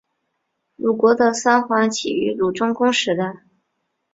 [0.77, 3.45] 鲁国的三桓起于鲁庄公时代。